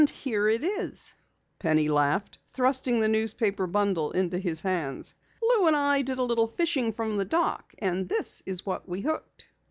"Here 0.09 0.49
it 0.49 0.63
is," 0.63 1.13
Penny 1.59 1.87
laughed, 1.87 2.39
thrusting 2.47 2.99
the 2.99 3.07
newspaper 3.07 3.67
bundle 3.67 4.09
into 4.09 4.39
his 4.39 4.61
hands. 4.61 5.13
"Lou 5.43 5.67
and 5.67 5.75
I 5.75 6.01
did 6.01 6.17
a 6.17 6.23
little 6.23 6.47
fishing 6.47 6.91
from 6.91 7.17
the 7.17 7.25
dock 7.25 7.75
and 7.77 8.09
this 8.09 8.41
is 8.47 8.65
what 8.65 8.89
we 8.89 9.01
hooked." 9.01 9.45